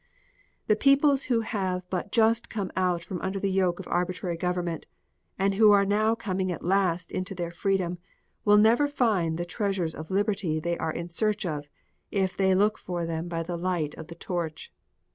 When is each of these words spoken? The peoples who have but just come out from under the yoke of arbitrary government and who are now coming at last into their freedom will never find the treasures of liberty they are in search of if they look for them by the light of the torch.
The 0.65 0.75
peoples 0.75 1.25
who 1.25 1.41
have 1.41 1.87
but 1.91 2.11
just 2.11 2.49
come 2.49 2.71
out 2.75 3.03
from 3.03 3.21
under 3.21 3.39
the 3.39 3.51
yoke 3.51 3.79
of 3.79 3.87
arbitrary 3.87 4.35
government 4.35 4.87
and 5.37 5.53
who 5.53 5.71
are 5.71 5.85
now 5.85 6.15
coming 6.15 6.51
at 6.51 6.65
last 6.65 7.11
into 7.11 7.35
their 7.35 7.51
freedom 7.51 7.99
will 8.43 8.57
never 8.57 8.87
find 8.87 9.37
the 9.37 9.45
treasures 9.45 9.93
of 9.93 10.09
liberty 10.09 10.59
they 10.59 10.75
are 10.75 10.91
in 10.91 11.09
search 11.09 11.45
of 11.45 11.69
if 12.09 12.35
they 12.35 12.55
look 12.55 12.79
for 12.79 13.05
them 13.05 13.27
by 13.27 13.43
the 13.43 13.55
light 13.57 13.93
of 13.93 14.07
the 14.07 14.15
torch. 14.15 14.73